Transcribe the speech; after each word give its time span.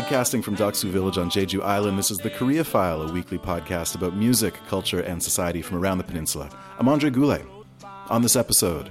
Broadcasting 0.00 0.40
from 0.40 0.56
Doksu 0.56 0.88
Village 0.88 1.18
on 1.18 1.28
Jeju 1.28 1.62
Island, 1.62 1.98
this 1.98 2.10
is 2.10 2.16
the 2.16 2.30
Korea 2.30 2.64
File, 2.64 3.02
a 3.02 3.12
weekly 3.12 3.36
podcast 3.36 3.94
about 3.94 4.16
music, 4.16 4.54
culture, 4.66 5.00
and 5.00 5.22
society 5.22 5.60
from 5.60 5.76
around 5.76 5.98
the 5.98 6.04
peninsula. 6.04 6.48
I'm 6.78 6.88
Andre 6.88 7.10
Goulet. 7.10 7.44
On 8.08 8.22
this 8.22 8.34
episode, 8.34 8.90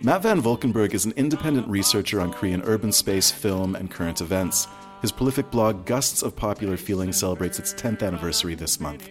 Matt 0.00 0.22
VanVolkenburg 0.22 0.94
is 0.94 1.04
an 1.04 1.12
independent 1.16 1.68
researcher 1.68 2.18
on 2.22 2.32
Korean 2.32 2.62
urban 2.62 2.92
space, 2.92 3.30
film, 3.30 3.76
and 3.76 3.90
current 3.90 4.22
events. 4.22 4.68
His 5.02 5.12
prolific 5.12 5.50
blog, 5.50 5.84
Gusts 5.84 6.22
of 6.22 6.34
Popular 6.34 6.78
Feeling, 6.78 7.12
celebrates 7.12 7.58
its 7.58 7.74
10th 7.74 8.02
anniversary 8.02 8.54
this 8.54 8.80
month. 8.80 9.06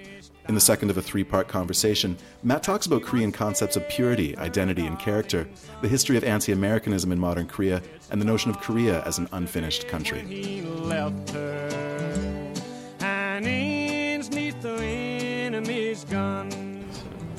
In 0.48 0.56
the 0.56 0.62
second 0.62 0.90
of 0.90 0.98
a 0.98 1.02
three 1.02 1.26
part 1.26 1.50
conversation, 1.50 2.18
Matt 2.42 2.64
talks 2.64 2.86
about 2.86 3.04
Korean 3.04 3.34
concepts 3.34 3.76
of 3.76 3.88
purity, 3.90 4.38
identity, 4.38 4.86
and 4.86 4.98
character, 4.98 5.46
the 5.82 5.90
history 5.90 6.16
of 6.16 6.24
anti 6.24 6.54
Americanism 6.54 7.12
in 7.12 7.20
modern 7.20 7.48
Korea, 7.48 7.82
and 8.12 8.22
the 8.22 8.26
notion 8.26 8.50
of 8.50 8.62
Korea 8.62 9.04
as 9.04 9.18
an 9.18 9.28
unfinished 9.34 9.90
country. 9.90 10.22
He 10.22 10.62
left 10.62 11.32
her, 11.32 12.54
and 13.02 13.46
neath 13.46 14.62
the 14.62 14.78
enemy's 14.82 16.06
gun. 16.06 16.86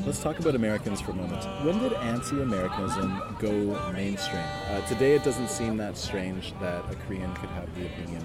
Let's 0.04 0.22
talk 0.22 0.38
about 0.38 0.54
Americans 0.54 1.00
for 1.00 1.12
a 1.12 1.14
moment. 1.14 1.44
When 1.64 1.78
did 1.78 1.94
anti 1.94 2.42
Americanism 2.42 3.22
go 3.38 3.50
mainstream? 3.92 4.42
Uh, 4.70 4.80
today, 4.86 5.14
it 5.14 5.24
doesn't 5.24 5.48
seem 5.48 5.78
that 5.78 5.96
strange 5.96 6.52
that 6.60 6.84
a 6.90 6.94
Korean 6.94 7.34
could 7.36 7.48
have 7.50 7.74
the 7.74 7.86
opinion, 7.86 8.24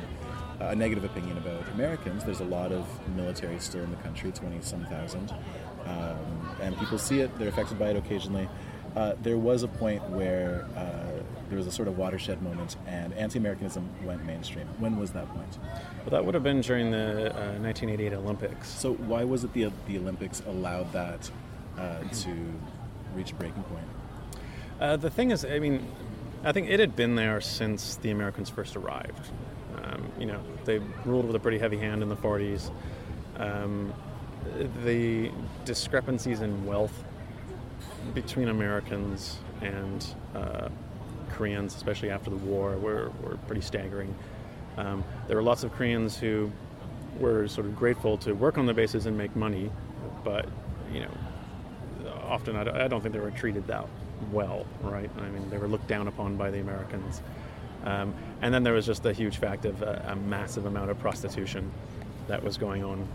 a 0.70 0.76
negative 0.76 1.04
opinion 1.04 1.38
about 1.38 1.68
Americans. 1.74 2.24
There's 2.24 2.40
a 2.40 2.46
lot 2.46 2.72
of 2.72 2.86
military 3.16 3.60
still 3.60 3.84
in 3.84 3.92
the 3.92 3.98
country, 3.98 4.32
20 4.32 4.62
some 4.62 4.86
thousand, 4.86 5.34
um, 5.86 6.56
and 6.62 6.78
people 6.78 6.98
see 6.98 7.20
it, 7.22 7.38
they're 7.38 7.50
affected 7.50 7.80
by 7.80 7.90
it 7.90 7.96
occasionally. 7.96 8.48
Uh, 8.96 9.16
there 9.24 9.38
was 9.38 9.64
a 9.64 9.68
point 9.68 10.08
where 10.10 10.68
uh, 10.76 11.24
there 11.50 11.58
was 11.58 11.66
a 11.66 11.72
sort 11.72 11.88
of 11.88 11.98
watershed 11.98 12.42
moment, 12.44 12.76
and 12.86 13.12
anti 13.14 13.40
Americanism 13.40 13.90
went 14.04 14.24
mainstream. 14.26 14.68
When 14.78 14.98
was 14.98 15.12
that 15.12 15.28
point? 15.30 15.58
Well, 16.02 16.12
that 16.12 16.24
would 16.24 16.36
have 16.36 16.44
been 16.44 16.62
during 16.62 16.92
the 16.92 17.32
uh, 17.32 17.58
1988 17.60 18.14
Olympics. 18.14 18.70
So, 18.70 18.94
why 18.94 19.24
was 19.24 19.44
it 19.44 19.54
the, 19.54 19.72
the 19.88 19.98
Olympics 19.98 20.44
allowed 20.48 20.92
that 20.94 21.30
uh, 21.78 22.04
to 22.04 22.54
reach 23.16 23.32
a 23.32 23.36
breaking 23.36 23.64
point? 23.64 23.88
Uh, 24.80 24.96
the 24.98 25.10
thing 25.10 25.32
is, 25.32 25.44
I 25.44 25.60
mean, 25.60 25.88
I 26.44 26.52
think 26.52 26.70
it 26.70 26.80
had 26.80 26.96
been 26.96 27.16
there 27.16 27.42
since 27.42 27.96
the 27.96 28.12
Americans 28.12 28.50
first 28.50 28.76
arrived. 28.76 29.32
Um, 29.94 30.12
you 30.20 30.26
know, 30.26 30.42
they 30.66 30.80
ruled 31.06 31.26
with 31.26 31.36
a 31.36 31.40
pretty 31.40 31.58
heavy 31.58 31.78
hand 31.78 32.02
in 32.02 32.10
the 32.10 32.16
40s. 32.16 32.72
Um, 33.38 33.94
the 34.84 35.32
discrepancies 35.66 36.42
in 36.42 36.66
wealth 36.66 37.04
between 38.14 38.50
Americans 38.50 39.38
and 39.62 40.06
uh, 40.36 40.70
Koreans, 41.32 41.76
especially 41.76 42.10
after 42.10 42.30
the 42.30 42.36
war, 42.38 42.78
were, 42.78 43.12
were 43.22 43.38
pretty 43.48 43.62
staggering. 43.62 44.14
Um, 44.78 45.04
there 45.28 45.38
were 45.38 45.44
lots 45.44 45.64
of 45.64 45.72
Koreans 45.74 46.18
who 46.18 46.52
were 47.20 47.48
sort 47.48 47.68
of 47.68 47.76
grateful 47.76 48.18
to 48.20 48.34
work 48.34 48.58
on 48.58 48.66
the 48.66 48.74
bases 48.74 49.06
and 49.06 49.18
make 49.18 49.36
money, 49.36 49.72
but 50.24 50.48
you 50.92 51.02
know, 51.02 51.12
often 52.24 52.56
I 52.56 52.64
don't, 52.64 52.76
I 52.76 52.88
don't 52.88 53.02
think 53.02 53.14
they 53.14 53.20
were 53.20 53.32
treated 53.32 53.68
that 53.68 53.88
well, 54.32 54.66
right? 54.82 55.10
I 55.18 55.30
mean, 55.30 55.50
they 55.50 55.58
were 55.58 55.68
looked 55.68 55.88
down 55.88 56.08
upon 56.08 56.38
by 56.38 56.50
the 56.52 56.60
Americans. 56.60 57.22
Um, 57.84 58.14
and 58.42 58.54
then 58.54 58.64
there 58.64 58.74
was 58.74 58.86
just 58.86 59.06
a 59.06 59.14
huge 59.14 59.38
fact 59.38 59.66
of 59.66 59.82
a, 59.82 60.06
a 60.10 60.16
massive 60.16 60.66
amount 60.66 60.90
of 60.92 61.00
prostitution 61.00 61.72
that 62.28 62.44
was 62.44 62.58
going 62.58 62.84
on, 62.84 63.08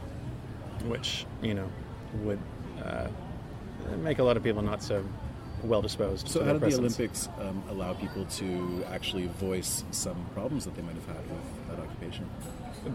which 0.87 1.27
you 1.43 1.55
know 1.55 1.69
would 2.23 2.39
uh, 2.85 3.09
make 3.99 4.19
a 4.19 4.23
lot 4.23 4.37
of 4.37 4.43
people 4.43 4.63
not 4.63 4.83
so 4.83 5.05
well 5.63 5.83
disposed. 5.83 6.29
So, 6.29 6.45
how 6.45 6.53
did 6.53 6.63
the. 6.63 6.77
Olympics 6.77 7.29
um, 7.41 7.63
allow 7.71 7.95
people 7.95 8.25
to 8.25 8.85
actually 8.91 9.27
voice 9.27 9.85
some 9.91 10.27
problems 10.35 10.65
that 10.65 10.75
they 10.77 10.83
might 10.83 10.95
have 10.95 11.07
had 11.07 11.31
with 11.31 11.69
that 11.69 11.79
occupation? 11.81 12.29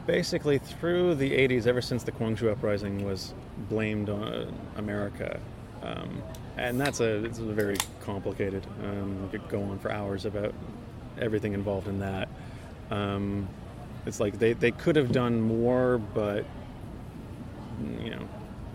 Basically, 0.05 0.59
through 0.59 1.15
the 1.15 1.31
80s, 1.31 1.67
ever 1.67 1.81
since 1.81 2.03
the 2.03 2.11
Gwangju 2.11 2.51
uprising 2.51 3.03
was 3.05 3.33
blamed 3.69 4.09
on 4.09 4.53
America, 4.77 5.39
um, 5.81 6.21
and 6.57 6.79
that's 6.79 6.99
a 6.99 7.23
it's 7.25 7.39
a 7.39 7.43
very 7.43 7.77
complicated. 8.01 8.65
Um, 8.83 9.23
we 9.23 9.37
could 9.37 9.49
go 9.49 9.61
on 9.63 9.79
for 9.79 9.91
hours 9.91 10.25
about 10.25 10.53
everything 11.19 11.53
involved 11.53 11.87
in 11.87 11.99
that. 11.99 12.29
Um, 12.91 13.47
it's 14.05 14.19
like 14.19 14.37
they, 14.39 14.53
they 14.53 14.71
could 14.71 14.95
have 14.95 15.11
done 15.11 15.41
more, 15.41 15.97
but 15.97 16.45
you 17.99 18.11
know, 18.11 18.27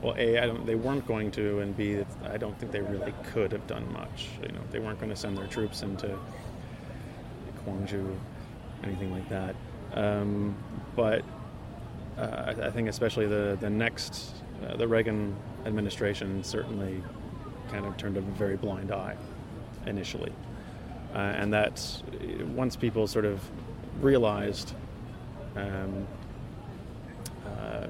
well, 0.03 0.15
a 0.17 0.39
I 0.39 0.47
don't 0.47 0.65
they 0.67 0.75
weren't 0.75 1.07
going 1.07 1.31
to, 1.33 1.61
and 1.61 1.77
b 1.77 2.05
I 2.25 2.37
don't 2.37 2.59
think 2.59 2.73
they 2.73 2.81
really 2.81 3.15
could 3.33 3.53
have 3.53 3.67
done 3.67 3.93
much. 3.93 4.29
You 4.43 4.49
know, 4.49 4.61
they 4.71 4.79
weren't 4.79 4.99
going 4.99 5.11
to 5.11 5.17
send 5.17 5.37
their 5.37 5.47
troops 5.47 5.83
into 5.83 6.19
Gwangju, 7.65 8.17
anything 8.85 9.13
like 9.13 9.29
that. 9.29 9.55
Um, 9.95 10.57
but 10.97 11.25
uh, 12.17 12.55
I, 12.59 12.67
I 12.67 12.71
think 12.71 12.89
especially 12.89 13.27
the 13.27 13.59
the 13.61 13.71
next 13.71 14.33
uh, 14.67 14.77
the 14.77 14.89
Reagan 14.89 15.37
administration 15.67 16.43
certainly 16.43 17.03
kind 17.71 17.85
of 17.85 17.97
turned 17.97 18.17
a 18.17 18.21
very 18.21 18.57
blind 18.57 18.93
eye 18.93 19.17
initially, 19.87 20.33
uh, 21.19 21.21
and 21.21 21.53
that 21.53 21.85
uh, 22.13 22.47
once 22.47 22.77
people 22.77 23.07
sort 23.07 23.25
of 23.25 23.43
realized. 24.01 24.75
Um, 25.57 26.07
uh, 27.45 27.87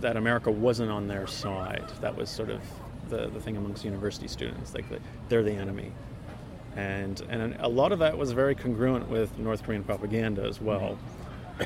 that 0.00 0.16
America 0.18 0.50
wasn't 0.50 0.90
on 0.90 1.08
their 1.08 1.26
side. 1.26 1.84
That 2.02 2.14
was 2.14 2.28
sort 2.28 2.50
of 2.50 2.60
the, 3.08 3.28
the 3.28 3.40
thing 3.40 3.56
amongst 3.56 3.86
university 3.86 4.28
students, 4.28 4.74
like 4.74 4.84
they're 5.30 5.42
the 5.42 5.52
enemy. 5.52 5.92
And, 6.76 7.22
and 7.30 7.56
a 7.60 7.68
lot 7.68 7.90
of 7.90 8.00
that 8.00 8.18
was 8.18 8.32
very 8.32 8.54
congruent 8.54 9.08
with 9.08 9.38
North 9.38 9.62
Korean 9.62 9.82
propaganda 9.82 10.42
as 10.42 10.60
well, 10.60 10.98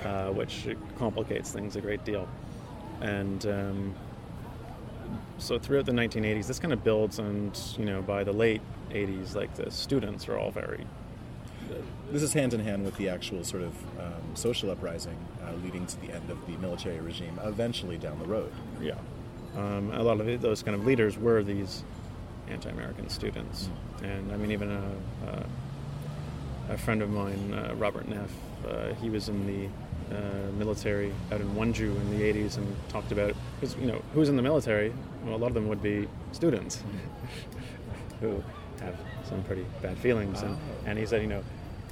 uh, 0.04 0.28
which 0.28 0.68
complicates 0.98 1.50
things 1.50 1.74
a 1.74 1.80
great 1.80 2.04
deal. 2.04 2.28
And 3.00 3.44
um, 3.46 3.94
so 5.38 5.58
throughout 5.58 5.86
the 5.86 5.92
1980s, 5.92 6.46
this 6.46 6.58
kind 6.58 6.72
of 6.72 6.82
builds, 6.84 7.18
and 7.18 7.58
you 7.78 7.84
know, 7.84 8.02
by 8.02 8.24
the 8.24 8.32
late 8.32 8.60
80s, 8.90 9.34
like 9.34 9.54
the 9.54 9.70
students 9.70 10.28
are 10.28 10.38
all 10.38 10.50
very 10.50 10.86
This 12.10 12.22
is 12.22 12.32
hand 12.32 12.54
in 12.54 12.60
hand 12.60 12.84
with 12.84 12.96
the 12.96 13.08
actual 13.08 13.44
sort 13.44 13.62
of 13.62 13.74
um, 14.00 14.34
social 14.34 14.70
uprising 14.70 15.16
uh, 15.44 15.52
leading 15.62 15.86
to 15.86 16.00
the 16.00 16.12
end 16.12 16.30
of 16.30 16.44
the 16.46 16.56
military 16.58 17.00
regime 17.00 17.38
eventually 17.44 17.98
down 17.98 18.18
the 18.18 18.26
road. 18.26 18.52
Yeah. 18.80 18.94
Um, 19.56 19.90
a 19.92 20.02
lot 20.02 20.20
of 20.20 20.40
those 20.40 20.62
kind 20.62 20.74
of 20.74 20.86
leaders 20.86 21.18
were 21.18 21.42
these 21.42 21.82
anti-American 22.48 23.08
students, 23.10 23.68
and 24.02 24.32
I 24.32 24.36
mean 24.36 24.52
even 24.52 24.70
a, 24.70 24.82
a, 26.70 26.74
a 26.74 26.78
friend 26.78 27.02
of 27.02 27.10
mine, 27.10 27.52
uh, 27.52 27.74
Robert 27.74 28.08
Neff, 28.08 28.30
uh, 28.66 28.94
he 28.94 29.10
was 29.10 29.28
in 29.28 29.46
the 29.46 29.68
uh, 30.12 30.52
military 30.56 31.12
out 31.32 31.40
in 31.40 31.48
Wonju 31.54 31.94
in 31.94 32.18
the 32.18 32.24
'80s 32.24 32.56
and 32.56 32.76
talked 32.88 33.12
about 33.12 33.34
because 33.60 33.76
you 33.76 33.86
know 33.86 34.02
who's 34.14 34.28
in 34.28 34.36
the 34.36 34.42
military. 34.42 34.92
Well, 35.24 35.36
a 35.36 35.38
lot 35.38 35.48
of 35.48 35.54
them 35.54 35.68
would 35.68 35.82
be 35.82 36.08
students 36.32 36.82
who 38.20 38.42
have 38.80 38.96
some 39.28 39.42
pretty 39.44 39.66
bad 39.82 39.98
feelings, 39.98 40.42
and, 40.42 40.56
and 40.86 40.98
he 40.98 41.06
said, 41.06 41.22
you 41.22 41.28
know. 41.28 41.42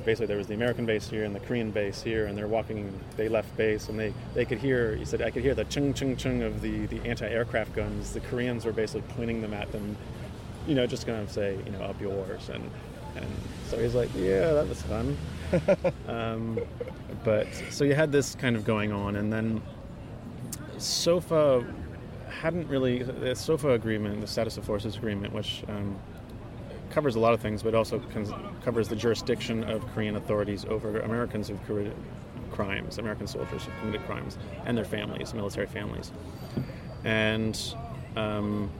Basically, 0.05 0.27
there 0.27 0.37
was 0.37 0.47
the 0.47 0.55
American 0.55 0.85
base 0.85 1.09
here 1.09 1.25
and 1.25 1.35
the 1.35 1.41
Korean 1.41 1.71
base 1.71 2.03
here, 2.03 2.27
and 2.27 2.37
they're 2.37 2.47
walking. 2.47 2.93
They 3.17 3.31
left 3.31 3.57
base, 3.57 3.89
and 3.89 3.99
they, 3.99 4.13
they 4.35 4.45
could 4.45 4.59
hear. 4.59 4.95
He 4.95 5.07
said, 5.07 5.23
I 5.23 5.31
could 5.31 5.43
hear 5.43 5.55
the 5.55 5.65
chung 5.65 5.95
chung 5.95 6.17
chung 6.17 6.43
of 6.43 6.61
the, 6.61 6.85
the 6.87 7.01
anti-aircraft 7.09 7.75
guns. 7.75 8.13
The 8.13 8.21
Koreans 8.21 8.67
were 8.67 8.73
basically 8.73 9.11
pointing 9.17 9.41
them 9.41 9.55
at 9.55 9.73
them, 9.73 9.97
you 10.67 10.75
know, 10.75 10.87
just 10.87 11.07
going 11.07 11.27
to 11.27 11.33
say, 11.33 11.59
you 11.65 11.73
know, 11.73 11.81
up 11.81 11.99
yours, 11.99 12.51
and 12.51 12.71
and 13.17 13.27
so 13.69 13.79
he's 13.79 13.95
like, 13.95 14.11
yeah, 14.15 14.53
that 14.53 14.69
was 14.69 14.83
fun. 14.83 15.17
um, 16.09 16.59
but 17.25 17.47
so 17.71 17.85
you 17.85 17.95
had 17.95 18.13
this 18.13 18.35
kind 18.35 18.57
of 18.57 18.65
going 18.65 18.93
on, 18.93 19.17
and 19.17 19.33
then 19.33 19.63
SOFA 20.79 21.67
hadn't 22.29 22.69
really 22.69 23.03
the 23.03 23.35
SOFA 23.35 23.71
agreement, 23.71 24.21
the 24.21 24.27
status 24.27 24.57
of 24.57 24.65
forces 24.65 24.97
agreement, 24.97 25.33
which 25.33 25.65
um, 25.69 25.97
covers 26.91 27.17
a 27.17 27.21
lot 27.21 27.33
of 27.33 27.41
things, 27.41 27.63
but 27.63 27.75
also 27.75 27.99
cons- 28.13 28.33
covers 28.65 28.89
the 28.89 28.97
jurisdiction 28.97 29.65
of 29.65 29.87
Korean 29.95 30.17
authorities 30.17 30.65
over 30.67 31.01
Americans 31.01 31.49
who've 31.49 31.65
committed 31.67 31.95
crimes, 32.51 32.99
American 32.99 33.27
soldiers 33.27 33.65
who've 33.65 33.79
committed 33.81 34.05
crimes, 34.07 34.39
and 34.65 34.77
their 34.77 34.85
families, 34.85 35.35
military 35.35 35.67
families, 35.67 36.13
and. 37.05 37.75
Um, 38.17 38.71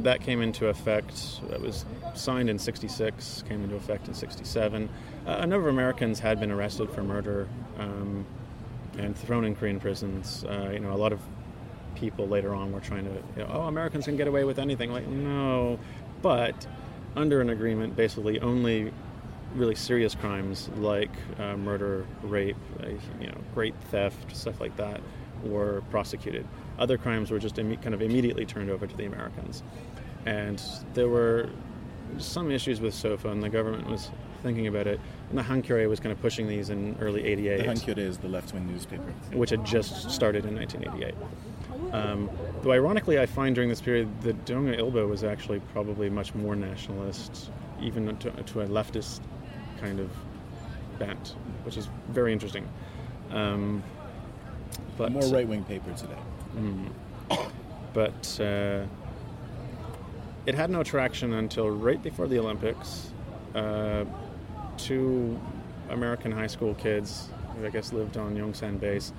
that 0.00 0.20
came 0.20 0.42
into 0.42 0.68
effect. 0.68 1.40
That 1.48 1.60
was 1.60 1.84
signed 2.14 2.50
in 2.50 2.58
'66, 2.58 3.44
came 3.48 3.62
into 3.62 3.76
effect 3.76 4.08
in 4.08 4.14
'67. 4.14 4.88
Uh, 5.26 5.36
a 5.40 5.46
number 5.46 5.68
of 5.68 5.74
Americans 5.74 6.20
had 6.20 6.38
been 6.40 6.50
arrested 6.50 6.90
for 6.90 7.02
murder 7.02 7.48
um, 7.78 8.26
and 8.98 9.16
thrown 9.16 9.44
in 9.44 9.56
Korean 9.56 9.80
prisons. 9.80 10.44
Uh, 10.44 10.70
you 10.72 10.80
know, 10.80 10.92
a 10.92 10.96
lot 10.96 11.12
of 11.12 11.20
people 11.94 12.28
later 12.28 12.54
on 12.54 12.72
were 12.72 12.80
trying 12.80 13.04
to, 13.04 13.10
you 13.10 13.42
know, 13.42 13.50
oh, 13.52 13.60
Americans 13.62 14.04
can 14.04 14.16
get 14.16 14.28
away 14.28 14.44
with 14.44 14.58
anything. 14.58 14.92
Like, 14.92 15.06
no, 15.06 15.78
but 16.22 16.66
under 17.16 17.40
an 17.40 17.50
agreement, 17.50 17.96
basically 17.96 18.38
only 18.40 18.92
really 19.54 19.74
serious 19.74 20.14
crimes 20.14 20.68
like 20.76 21.10
uh, 21.38 21.56
murder, 21.56 22.06
rape, 22.22 22.56
uh, 22.82 22.88
you 23.20 23.26
know, 23.26 23.38
great 23.54 23.74
theft, 23.90 24.36
stuff 24.36 24.60
like 24.60 24.76
that, 24.76 25.00
were 25.42 25.82
prosecuted. 25.90 26.46
Other 26.78 26.98
crimes 26.98 27.30
were 27.30 27.38
just 27.38 27.56
imme- 27.56 27.80
kind 27.82 27.94
of 27.94 28.02
immediately 28.02 28.44
turned 28.44 28.70
over 28.70 28.86
to 28.86 28.96
the 28.96 29.06
Americans, 29.06 29.62
and 30.26 30.62
there 30.94 31.08
were 31.08 31.48
some 32.18 32.50
issues 32.50 32.80
with 32.80 32.94
SOFA, 32.94 33.28
and 33.28 33.42
the 33.42 33.48
government 33.48 33.88
was 33.88 34.10
thinking 34.42 34.66
about 34.66 34.86
it. 34.86 35.00
And 35.30 35.38
the 35.38 35.42
Hankyoreh 35.42 35.88
was 35.88 35.98
kind 35.98 36.12
of 36.12 36.20
pushing 36.20 36.46
these 36.46 36.70
in 36.70 36.96
early 37.00 37.24
'88. 37.24 37.58
The 37.58 37.64
Hankyoreh 37.64 37.98
is 37.98 38.18
the 38.18 38.28
left-wing 38.28 38.66
newspaper, 38.66 39.12
which 39.32 39.50
had 39.50 39.64
just 39.64 40.10
started 40.10 40.44
in 40.44 40.54
1988. 40.54 41.14
Um, 41.92 42.30
though 42.62 42.72
ironically, 42.72 43.18
I 43.18 43.26
find 43.26 43.54
during 43.54 43.70
this 43.70 43.80
period 43.80 44.08
the 44.22 44.32
Donga 44.32 44.76
Ilbo 44.76 45.08
was 45.08 45.24
actually 45.24 45.60
probably 45.72 46.10
much 46.10 46.34
more 46.34 46.56
nationalist, 46.56 47.50
even 47.80 48.16
to, 48.18 48.30
to 48.30 48.60
a 48.60 48.66
leftist 48.66 49.20
kind 49.80 50.00
of 50.00 50.10
bent, 50.98 51.36
which 51.64 51.76
is 51.76 51.88
very 52.08 52.32
interesting. 52.32 52.68
Um, 53.30 53.82
but 54.96 55.12
more 55.12 55.26
right-wing 55.28 55.64
paper 55.64 55.92
today. 55.92 56.18
Mm, 56.56 56.90
but 57.92 58.40
uh, 58.40 58.84
it 60.46 60.54
had 60.54 60.70
no 60.70 60.82
traction 60.82 61.34
until 61.34 61.68
right 61.70 62.02
before 62.02 62.26
the 62.26 62.38
Olympics. 62.38 63.10
Uh, 63.54 64.04
two 64.76 65.38
American 65.90 66.32
high 66.32 66.46
school 66.46 66.74
kids, 66.74 67.28
who 67.56 67.66
I 67.66 67.70
guess 67.70 67.92
lived 67.92 68.16
on 68.16 68.36
Yongsan 68.36 68.78
base, 68.78 69.12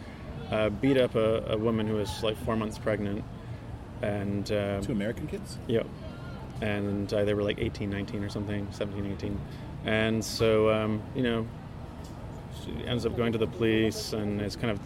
uh, 0.52 0.70
beat 0.70 0.98
up 0.98 1.16
a, 1.16 1.44
a, 1.52 1.58
woman 1.58 1.88
who 1.88 1.96
was 1.96 2.24
like 2.24 2.38
four 2.46 2.56
months 2.56 2.78
pregnant. 2.78 3.24
And 4.02 4.52
uh, 4.52 4.80
two 4.82 4.92
American 4.92 5.28
kids. 5.28 5.58
Yep. 5.68 5.88
And 6.62 7.12
uh, 7.12 7.26
they 7.26 7.34
were 7.34 7.44
like 7.44 7.60
18, 7.60 7.90
19 7.90 8.24
or 8.24 8.30
something, 8.30 8.68
17, 8.72 9.12
18. 9.14 9.40
And 9.86 10.24
so, 10.24 10.70
um, 10.72 11.02
you 11.16 11.24
know, 11.24 11.48
she 12.64 12.72
ends 12.86 13.06
up 13.06 13.16
going 13.16 13.32
to 13.32 13.38
the 13.38 13.48
police 13.48 14.14
and 14.14 14.42
is 14.42 14.56
kind 14.56 14.72
of 14.72 14.80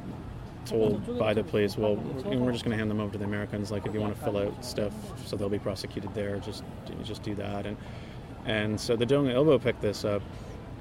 told 0.66 1.18
by 1.18 1.34
the 1.34 1.44
police, 1.44 1.78
well, 1.78 1.96
we're 1.96 2.52
just 2.52 2.64
going 2.64 2.72
to 2.72 2.78
hand 2.78 2.90
them 2.90 3.00
over 3.00 3.12
to 3.14 3.18
the 3.18 3.26
Americans. 3.26 3.72
Like, 3.72 3.86
if 3.86 3.94
you 3.94 4.02
want 4.02 4.16
to 4.16 4.24
fill 4.24 4.38
out 4.38 4.64
stuff 4.64 4.94
so 5.26 5.36
they'll 5.36 5.50
be 5.50 5.60
prosecuted 5.60 6.14
there, 6.14 6.38
just 6.40 6.64
just 7.04 7.24
do 7.24 7.36
that. 7.36 7.66
And 7.66 7.78
and 8.46 8.80
so 8.80 8.96
the 8.96 9.06
Donga 9.06 9.34
Ilbo 9.34 9.62
picked 9.62 9.82
this 9.82 10.06
up, 10.06 10.22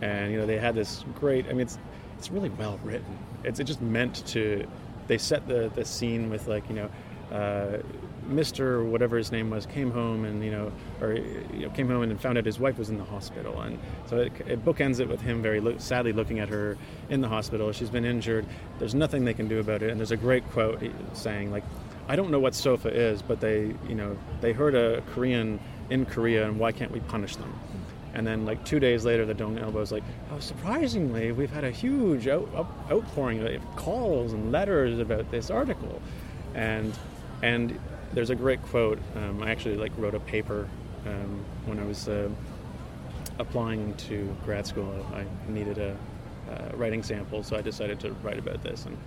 and 0.00 0.32
you 0.32 0.38
know 0.38 0.46
they 0.46 0.58
had 0.58 0.74
this 0.74 1.04
great. 1.18 1.46
I 1.46 1.50
mean, 1.50 1.60
it's 1.60 1.78
it's 2.18 2.30
really 2.30 2.50
well 2.50 2.78
written. 2.82 3.18
It's 3.44 3.60
it 3.60 3.64
just 3.64 3.80
meant 3.80 4.26
to. 4.28 4.66
They 5.06 5.18
set 5.18 5.46
the 5.48 5.70
the 5.74 5.84
scene 5.84 6.30
with 6.30 6.46
like 6.48 6.68
you 6.68 6.76
know. 6.76 6.90
Uh, 7.30 7.82
Mr. 8.28 8.84
whatever 8.84 9.16
his 9.16 9.32
name 9.32 9.50
was 9.50 9.66
came 9.66 9.90
home 9.90 10.24
and 10.24 10.44
you 10.44 10.50
know, 10.50 10.72
or 11.00 11.14
you 11.14 11.60
know, 11.60 11.70
came 11.70 11.88
home 11.88 12.02
and 12.02 12.20
found 12.20 12.38
out 12.38 12.44
his 12.44 12.58
wife 12.58 12.78
was 12.78 12.90
in 12.90 12.98
the 12.98 13.04
hospital, 13.04 13.60
and 13.60 13.78
so 14.06 14.18
it, 14.18 14.32
it 14.46 14.64
bookends 14.64 15.00
it 15.00 15.08
with 15.08 15.20
him 15.20 15.42
very 15.42 15.60
lo- 15.60 15.78
sadly 15.78 16.12
looking 16.12 16.38
at 16.38 16.48
her 16.48 16.76
in 17.08 17.20
the 17.20 17.28
hospital. 17.28 17.72
She's 17.72 17.90
been 17.90 18.04
injured. 18.04 18.46
There's 18.78 18.94
nothing 18.94 19.24
they 19.24 19.34
can 19.34 19.48
do 19.48 19.58
about 19.58 19.82
it, 19.82 19.90
and 19.90 19.98
there's 19.98 20.10
a 20.10 20.16
great 20.16 20.48
quote 20.50 20.82
saying 21.12 21.50
like, 21.50 21.64
"I 22.08 22.16
don't 22.16 22.30
know 22.30 22.40
what 22.40 22.54
SOFA 22.54 22.90
is, 22.94 23.22
but 23.22 23.40
they 23.40 23.74
you 23.88 23.94
know 23.94 24.16
they 24.40 24.52
heard 24.52 24.74
a 24.74 25.02
Korean 25.14 25.60
in 25.90 26.06
Korea, 26.06 26.46
and 26.46 26.58
why 26.58 26.72
can't 26.72 26.92
we 26.92 27.00
punish 27.00 27.36
them?" 27.36 27.52
And 28.12 28.26
then, 28.26 28.44
like 28.44 28.64
two 28.64 28.80
days 28.80 29.04
later, 29.04 29.24
the 29.24 29.34
Donga 29.34 29.60
Ilbo 29.62 29.82
is 29.82 29.92
like, 29.92 30.02
"Oh, 30.32 30.40
surprisingly, 30.40 31.32
we've 31.32 31.52
had 31.52 31.64
a 31.64 31.70
huge 31.70 32.26
out, 32.26 32.48
out, 32.56 32.66
outpouring 32.90 33.40
of 33.40 33.76
calls 33.76 34.32
and 34.32 34.50
letters 34.50 34.98
about 34.98 35.30
this 35.30 35.50
article," 35.50 36.02
and 36.54 36.92
and 37.42 37.78
there's 38.12 38.30
a 38.30 38.34
great 38.34 38.62
quote. 38.62 38.98
Um, 39.16 39.42
I 39.42 39.50
actually 39.50 39.76
like 39.76 39.92
wrote 39.96 40.14
a 40.14 40.20
paper 40.20 40.68
um, 41.06 41.44
when 41.66 41.78
I 41.78 41.84
was 41.84 42.08
uh, 42.08 42.28
applying 43.38 43.94
to 43.94 44.36
grad 44.44 44.66
school. 44.66 45.06
I 45.14 45.24
needed 45.50 45.78
a 45.78 45.96
uh, 46.50 46.76
writing 46.76 47.02
sample, 47.02 47.42
so 47.42 47.56
I 47.56 47.62
decided 47.62 48.00
to 48.00 48.12
write 48.24 48.38
about 48.38 48.62
this. 48.62 48.86
And 48.86 48.98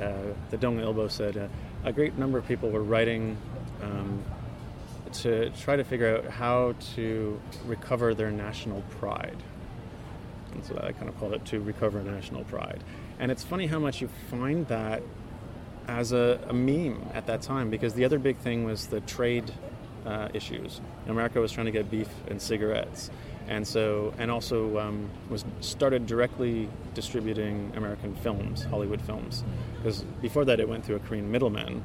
uh, 0.00 0.34
the 0.50 0.56
Donga 0.56 0.82
Ilbo 0.82 1.10
said 1.10 1.50
a 1.84 1.92
great 1.92 2.16
number 2.16 2.38
of 2.38 2.46
people 2.46 2.70
were 2.70 2.82
writing 2.82 3.36
um, 3.82 4.22
to 5.12 5.50
try 5.50 5.76
to 5.76 5.84
figure 5.84 6.16
out 6.16 6.26
how 6.26 6.74
to 6.94 7.40
recover 7.66 8.14
their 8.14 8.30
national 8.30 8.82
pride. 8.98 9.36
And 10.52 10.64
so 10.64 10.80
I 10.82 10.92
kind 10.92 11.08
of 11.08 11.18
called 11.18 11.34
it 11.34 11.44
to 11.46 11.60
recover 11.60 12.02
national 12.02 12.44
pride. 12.44 12.82
And 13.18 13.30
it's 13.30 13.44
funny 13.44 13.66
how 13.66 13.78
much 13.78 14.00
you 14.00 14.08
find 14.30 14.66
that 14.68 15.02
as 15.88 16.12
a, 16.12 16.38
a, 16.48 16.52
meme 16.52 17.08
at 17.14 17.26
that 17.26 17.40
time 17.40 17.70
because 17.70 17.94
the 17.94 18.04
other 18.04 18.18
big 18.18 18.36
thing 18.36 18.64
was 18.64 18.86
the 18.86 19.00
trade 19.00 19.50
uh, 20.06 20.28
issues. 20.34 20.80
America 21.06 21.40
was 21.40 21.50
trying 21.50 21.66
to 21.66 21.72
get 21.72 21.90
beef 21.90 22.08
and 22.28 22.40
cigarettes, 22.40 23.10
and 23.48 23.66
so 23.66 24.12
and 24.18 24.30
also 24.30 24.78
um, 24.78 25.10
was 25.30 25.44
started 25.60 26.06
directly 26.06 26.68
distributing 26.94 27.72
American 27.74 28.14
films, 28.16 28.64
Hollywood 28.64 29.00
films, 29.00 29.42
because 29.76 30.02
before 30.22 30.44
that 30.44 30.60
it 30.60 30.68
went 30.68 30.84
through 30.84 30.96
a 30.96 31.00
Korean 31.00 31.30
middleman. 31.30 31.82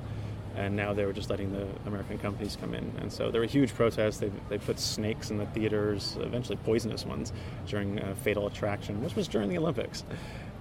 And 0.55 0.75
now 0.75 0.93
they 0.93 1.03
were 1.03 1.13
just 1.13 1.31
letting 1.31 1.51
the 1.51 1.65
American 1.87 2.19
companies 2.19 2.55
come 2.61 2.75
in. 2.75 2.93
And 3.01 3.11
so 3.11 3.31
there 3.31 3.41
were 3.41 3.47
huge 3.47 3.73
protests. 3.73 4.19
They, 4.19 4.31
they 4.49 4.59
put 4.59 4.79
snakes 4.79 5.31
in 5.31 5.39
the 5.39 5.47
theaters, 5.47 6.15
eventually 6.19 6.57
poisonous 6.57 7.07
ones, 7.07 7.33
during 7.65 7.99
uh, 7.99 8.13
Fatal 8.21 8.45
Attraction, 8.45 9.03
which 9.03 9.15
was 9.15 9.27
during 9.27 9.49
the 9.49 9.57
Olympics. 9.57 10.03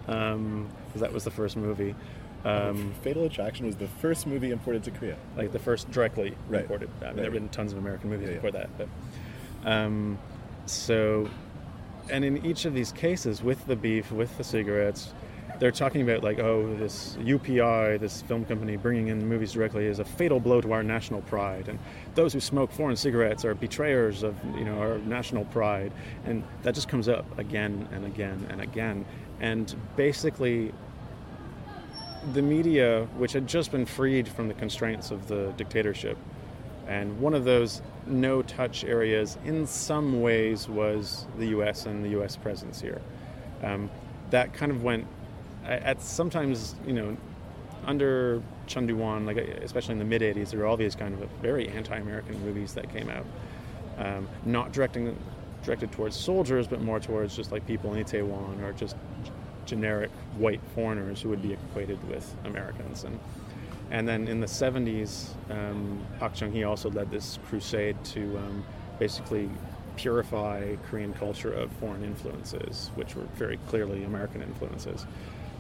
Because 0.07 0.35
um, 0.35 0.71
that 0.95 1.13
was 1.13 1.25
the 1.25 1.31
first 1.31 1.59
movie. 1.59 1.95
Um, 2.45 2.93
Fatal 3.03 3.25
Attraction 3.25 3.67
was 3.67 3.77
the 3.77 3.87
first 3.87 4.27
movie 4.27 4.51
imported 4.51 4.83
to 4.85 4.91
Korea. 4.91 5.17
Like 5.37 5.53
the 5.53 5.59
first 5.59 5.91
directly 5.91 6.35
right. 6.49 6.63
imported. 6.63 6.89
I 6.89 6.93
mean, 6.93 7.07
right. 7.07 7.17
there 7.17 7.25
have 7.25 7.33
been 7.35 7.49
tons 7.51 7.73
of 7.73 7.79
American 7.79 8.11
movies 8.11 8.29
yeah, 8.29 8.35
before 8.35 8.51
yeah. 8.51 8.67
that. 8.67 8.89
But, 9.65 9.71
um, 9.71 10.19
so, 10.67 11.29
and 12.11 12.25
in 12.25 12.45
each 12.45 12.65
of 12.65 12.75
these 12.75 12.93
cases, 12.93 13.43
with 13.43 13.65
the 13.67 13.77
beef, 13.77 14.11
with 14.11 14.37
the 14.39 14.45
cigarettes, 14.45 15.13
they're 15.59 15.71
talking 15.71 16.03
about 16.03 16.25
like, 16.25 16.41
oh, 16.41 16.75
this 16.77 17.17
UIP, 17.21 18.01
this 18.01 18.23
film 18.23 18.45
company 18.45 18.77
bringing 18.77 19.09
in 19.09 19.25
movies 19.29 19.53
directly, 19.53 19.87
is 19.87 20.01
a 20.01 20.05
fatal 20.05 20.41
blow 20.41 20.61
to 20.61 20.73
our 20.73 20.83
national 20.83 21.21
pride, 21.23 21.69
and 21.69 21.79
those 22.17 22.33
who 22.33 22.41
smoke 22.41 22.73
foreign 22.73 22.97
cigarettes 22.97 23.45
are 23.45 23.55
betrayers 23.55 24.25
of 24.25 24.35
you 24.57 24.65
know 24.65 24.79
our 24.79 24.99
national 24.99 25.45
pride, 25.47 25.93
and 26.25 26.43
that 26.63 26.75
just 26.75 26.89
comes 26.89 27.09
up 27.09 27.39
again 27.39 27.89
and 27.93 28.05
again 28.05 28.45
and 28.51 28.61
again, 28.61 29.05
and 29.41 29.77
basically 29.95 30.73
the 32.33 32.43
media, 32.43 33.07
which 33.17 33.33
had 33.33 33.47
just 33.47 33.73
been 33.73 33.87
freed 33.87 34.29
from 34.29 34.49
the 34.49 34.55
constraints 34.55 35.11
of 35.11 35.29
the 35.29 35.53
dictatorship, 35.57 36.17
and 36.87 37.21
one 37.21 37.35
of 37.35 37.45
those 37.45 37.83
no 38.07 38.43
touch 38.43 38.85
areas 38.85 39.39
in 39.45 39.67
some 39.67 40.21
ways 40.21 40.69
was 40.69 41.27
the 41.39 41.47
US 41.47 41.87
and 41.87 42.05
the 42.05 42.11
US 42.21 42.37
presence 42.37 42.81
here. 42.81 43.01
Um, 43.63 43.91
that 44.31 44.53
kind 44.53 44.73
of 44.73 44.83
went 44.83 45.07
at 45.65 46.01
sometimes, 46.01 46.75
you 46.87 46.93
know, 46.93 47.17
under 47.87 48.43
Chun 48.67 48.87
Doo-hwan, 48.87 49.27
like 49.27 49.37
especially 49.37 49.93
in 49.93 49.99
the 49.99 50.05
mid 50.05 50.23
80s, 50.23 50.51
there 50.51 50.61
were 50.61 50.67
all 50.67 50.77
these 50.77 50.95
kind 50.95 51.15
of 51.15 51.29
very 51.41 51.69
anti 51.69 51.97
American 51.97 52.41
movies 52.45 52.75
that 52.75 52.93
came 52.93 53.09
out. 53.09 53.27
Um, 53.99 54.29
not 54.45 54.73
directing 54.73 55.17
directed 55.63 55.93
towards 55.93 56.17
soldiers, 56.17 56.67
but 56.67 56.81
more 56.81 56.99
towards 56.99 57.37
just 57.37 57.53
like 57.53 57.67
people 57.67 57.95
in 57.95 58.05
Itaewon 58.05 58.63
or 58.63 58.73
just 58.73 58.97
generic 59.67 60.11
white 60.37 60.61
foreigners 60.75 61.21
who 61.23 61.29
would 61.29 61.43
be 61.43 61.53
equated 61.53 62.03
with 62.09 62.35
Americans. 62.45 63.05
And, 63.05 63.19
and 63.91 64.09
then 64.09 64.29
in 64.29 64.41
the 64.41 64.47
70s, 64.47 65.29
um, 65.51 66.05
Park 66.19 66.35
Chung 66.35 66.53
hee 66.53 66.65
also 66.65 66.91
led 66.91 67.11
this 67.11 67.39
crusade 67.49 67.97
to 68.07 68.39
um, 68.39 68.65
basically 68.99 69.51
purify 69.97 70.77
Korean 70.89 71.13
culture 71.13 71.53
of 71.53 71.71
foreign 71.73 72.03
influences, 72.03 72.91
which 72.95 73.15
were 73.15 73.25
very 73.35 73.59
clearly 73.69 74.05
American 74.05 74.43
influences. 74.43 75.07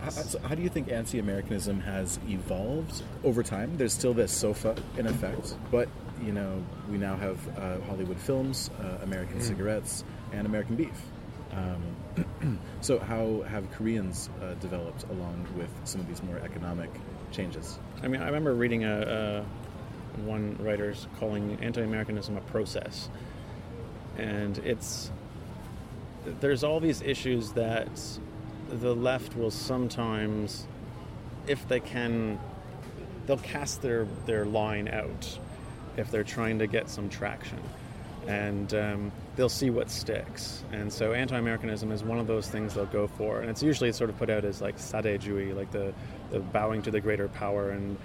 How, 0.00 0.10
so 0.10 0.38
how 0.40 0.54
do 0.54 0.62
you 0.62 0.68
think 0.68 0.90
anti-Americanism 0.90 1.80
has 1.80 2.18
evolved 2.28 3.02
over 3.22 3.42
time? 3.42 3.76
There's 3.76 3.92
still 3.92 4.14
this 4.14 4.32
SOFA 4.32 4.76
in 4.96 5.06
effect, 5.06 5.54
but 5.70 5.88
you 6.20 6.32
know 6.32 6.64
we 6.90 6.98
now 6.98 7.16
have 7.16 7.38
uh, 7.58 7.80
Hollywood 7.86 8.18
films, 8.18 8.70
uh, 8.80 8.98
American 9.02 9.38
mm. 9.38 9.42
cigarettes, 9.42 10.04
and 10.32 10.46
American 10.46 10.76
beef. 10.76 11.00
Um, 11.52 12.58
so, 12.80 12.98
how 12.98 13.42
have 13.42 13.70
Koreans 13.72 14.30
uh, 14.40 14.54
developed 14.54 15.04
along 15.10 15.46
with 15.56 15.70
some 15.84 16.00
of 16.00 16.08
these 16.08 16.22
more 16.22 16.38
economic 16.38 16.90
changes? 17.30 17.78
I 18.02 18.08
mean, 18.08 18.22
I 18.22 18.26
remember 18.26 18.54
reading 18.54 18.84
a, 18.84 19.44
a 20.16 20.20
one 20.20 20.56
writer's 20.60 21.06
calling 21.18 21.58
anti-Americanism 21.60 22.36
a 22.36 22.40
process, 22.42 23.08
and 24.16 24.58
it's 24.58 25.10
there's 26.40 26.64
all 26.64 26.80
these 26.80 27.02
issues 27.02 27.52
that 27.52 27.88
the 28.68 28.94
left 28.94 29.36
will 29.36 29.50
sometimes, 29.50 30.66
if 31.46 31.66
they 31.68 31.80
can, 31.80 32.38
they'll 33.26 33.36
cast 33.38 33.82
their 33.82 34.06
their 34.26 34.44
line 34.44 34.88
out 34.88 35.38
if 35.96 36.10
they're 36.10 36.24
trying 36.24 36.58
to 36.58 36.66
get 36.66 36.88
some 36.88 37.10
traction 37.10 37.58
and 38.26 38.74
um, 38.74 39.12
they'll 39.36 39.48
see 39.48 39.70
what 39.70 39.90
sticks. 39.90 40.62
And 40.72 40.92
so 40.92 41.12
anti-Americanism 41.12 41.90
is 41.92 42.04
one 42.04 42.18
of 42.18 42.26
those 42.26 42.48
things 42.48 42.74
they'll 42.74 42.86
go 42.86 43.06
for, 43.06 43.40
and 43.40 43.50
it's 43.50 43.62
usually 43.62 43.92
sort 43.92 44.10
of 44.10 44.18
put 44.18 44.30
out 44.30 44.44
as 44.44 44.60
like 44.60 44.76
sadaejuui, 44.78 45.54
like 45.56 45.70
the, 45.70 45.92
the 46.30 46.40
bowing 46.40 46.82
to 46.82 46.90
the 46.90 47.00
greater 47.00 47.28
power, 47.28 47.70
and 47.70 47.96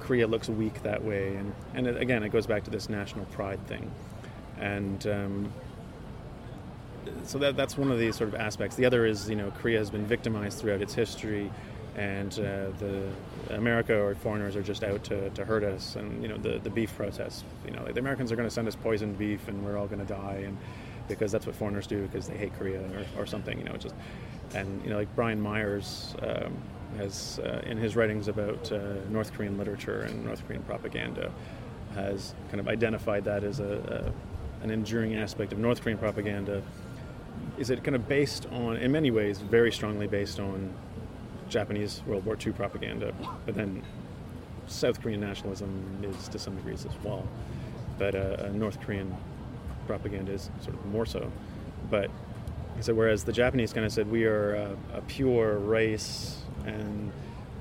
Korea 0.00 0.26
looks 0.26 0.48
weak 0.48 0.82
that 0.82 1.04
way. 1.04 1.36
And 1.36 1.54
and 1.74 1.86
it, 1.86 2.00
again, 2.00 2.22
it 2.22 2.30
goes 2.30 2.46
back 2.46 2.64
to 2.64 2.70
this 2.70 2.88
national 2.88 3.24
pride 3.26 3.64
thing, 3.66 3.90
and. 4.58 5.06
Um, 5.06 5.52
so 7.24 7.38
that, 7.38 7.56
that's 7.56 7.78
one 7.78 7.90
of 7.90 7.98
the 7.98 8.12
sort 8.12 8.28
of 8.28 8.34
aspects. 8.34 8.76
The 8.76 8.84
other 8.84 9.06
is, 9.06 9.30
you 9.30 9.36
know, 9.36 9.50
Korea 9.62 9.78
has 9.78 9.88
been 9.88 10.04
victimized 10.04 10.58
throughout 10.58 10.82
its 10.82 10.94
history, 10.94 11.50
and 11.98 12.32
uh, 12.38 12.70
the 12.78 13.10
America 13.50 14.00
or 14.00 14.14
foreigners 14.14 14.54
are 14.54 14.62
just 14.62 14.84
out 14.84 15.02
to, 15.04 15.30
to 15.30 15.44
hurt 15.44 15.64
us. 15.64 15.96
And 15.96 16.22
you 16.22 16.28
know 16.28 16.38
the 16.38 16.58
the 16.58 16.70
beef 16.70 16.96
protests. 16.96 17.44
You 17.66 17.72
know, 17.72 17.84
the 17.84 17.98
Americans 17.98 18.30
are 18.30 18.36
going 18.36 18.48
to 18.48 18.54
send 18.54 18.68
us 18.68 18.76
poisoned 18.76 19.18
beef, 19.18 19.48
and 19.48 19.64
we're 19.64 19.76
all 19.76 19.88
going 19.88 20.06
to 20.06 20.12
die. 20.12 20.42
And 20.46 20.56
because 21.08 21.32
that's 21.32 21.46
what 21.46 21.56
foreigners 21.56 21.86
do 21.86 22.02
because 22.06 22.28
they 22.28 22.36
hate 22.36 22.56
Korea 22.58 22.80
or, 22.80 23.22
or 23.22 23.26
something. 23.26 23.58
You 23.58 23.64
know, 23.64 23.76
just 23.76 23.94
and 24.54 24.82
you 24.84 24.90
know 24.90 24.96
like 24.96 25.14
Brian 25.14 25.40
Myers. 25.40 26.14
Um, 26.22 26.56
has 26.96 27.38
uh, 27.44 27.60
in 27.66 27.76
his 27.76 27.96
writings 27.96 28.28
about 28.28 28.72
uh, 28.72 28.94
North 29.10 29.34
Korean 29.34 29.58
literature 29.58 30.00
and 30.00 30.24
North 30.24 30.42
Korean 30.46 30.62
propaganda 30.62 31.30
has 31.94 32.34
kind 32.50 32.60
of 32.60 32.66
identified 32.66 33.24
that 33.24 33.44
as 33.44 33.60
a, 33.60 34.12
a, 34.60 34.64
an 34.64 34.70
enduring 34.70 35.14
aspect 35.14 35.52
of 35.52 35.58
North 35.58 35.82
Korean 35.82 35.98
propaganda. 35.98 36.62
Is 37.58 37.68
it 37.68 37.84
kind 37.84 37.94
of 37.94 38.08
based 38.08 38.46
on, 38.52 38.78
in 38.78 38.90
many 38.90 39.10
ways, 39.10 39.38
very 39.38 39.70
strongly 39.70 40.06
based 40.06 40.40
on 40.40 40.72
Japanese 41.48 42.02
World 42.06 42.24
War 42.24 42.36
II 42.44 42.52
propaganda, 42.52 43.14
but 43.46 43.54
then 43.54 43.82
South 44.66 45.00
Korean 45.00 45.20
nationalism 45.20 46.02
is 46.02 46.28
to 46.28 46.38
some 46.38 46.56
degrees 46.56 46.84
as 46.84 46.92
well. 47.02 47.26
But 47.98 48.14
uh, 48.14 48.48
North 48.52 48.80
Korean 48.80 49.16
propaganda 49.86 50.32
is 50.32 50.50
sort 50.60 50.76
of 50.76 50.86
more 50.86 51.06
so. 51.06 51.30
But 51.90 52.10
so 52.80 52.94
whereas 52.94 53.24
the 53.24 53.32
Japanese 53.32 53.72
kind 53.72 53.84
of 53.84 53.92
said 53.92 54.10
we 54.10 54.24
are 54.24 54.54
a, 54.54 54.76
a 54.98 55.00
pure 55.02 55.58
race, 55.58 56.42
and 56.64 57.10